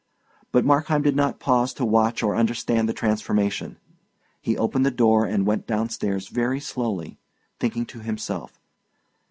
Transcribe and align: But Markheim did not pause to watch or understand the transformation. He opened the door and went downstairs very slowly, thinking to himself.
But 0.51 0.65
Markheim 0.65 1.03
did 1.03 1.15
not 1.15 1.37
pause 1.39 1.75
to 1.75 1.85
watch 1.85 2.23
or 2.23 2.35
understand 2.35 2.89
the 2.89 2.91
transformation. 2.91 3.77
He 4.41 4.57
opened 4.57 4.83
the 4.83 4.89
door 4.89 5.25
and 5.27 5.45
went 5.45 5.67
downstairs 5.67 6.27
very 6.27 6.59
slowly, 6.59 7.19
thinking 7.59 7.85
to 7.85 7.99
himself. 7.99 8.59